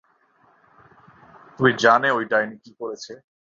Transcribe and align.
তুমি 1.55 1.71
জানে 1.83 2.07
ওই 2.11 2.23
ডাইনি 2.31 2.55
কি 2.63 2.71
করেছে? 2.79 3.13